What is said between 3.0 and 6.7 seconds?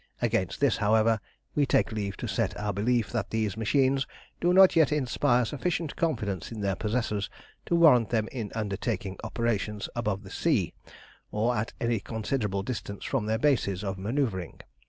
that these machines do not yet inspire sufficient confidence in